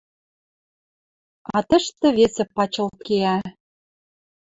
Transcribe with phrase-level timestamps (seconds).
[1.55, 3.37] А тӹштӹ весӹ пачылт кеӓ.